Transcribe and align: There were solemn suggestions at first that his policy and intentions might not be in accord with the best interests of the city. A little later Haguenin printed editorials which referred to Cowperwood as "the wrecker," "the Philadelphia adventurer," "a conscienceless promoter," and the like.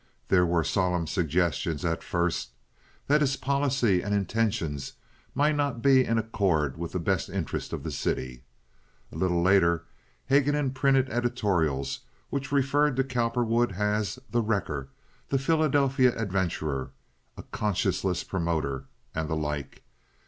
There 0.29 0.47
were 0.47 0.63
solemn 0.63 1.05
suggestions 1.05 1.85
at 1.85 2.01
first 2.01 2.53
that 3.05 3.21
his 3.21 3.35
policy 3.37 4.01
and 4.01 4.15
intentions 4.15 4.93
might 5.35 5.55
not 5.55 5.83
be 5.83 6.03
in 6.03 6.17
accord 6.17 6.75
with 6.75 6.93
the 6.93 6.99
best 6.99 7.29
interests 7.29 7.71
of 7.71 7.83
the 7.83 7.91
city. 7.91 8.41
A 9.11 9.15
little 9.15 9.43
later 9.43 9.85
Haguenin 10.27 10.71
printed 10.73 11.07
editorials 11.11 11.99
which 12.31 12.51
referred 12.51 12.95
to 12.95 13.03
Cowperwood 13.03 13.73
as 13.73 14.17
"the 14.31 14.41
wrecker," 14.41 14.87
"the 15.29 15.37
Philadelphia 15.37 16.17
adventurer," 16.19 16.89
"a 17.37 17.43
conscienceless 17.43 18.23
promoter," 18.23 18.85
and 19.13 19.29
the 19.29 19.35
like. 19.35 19.83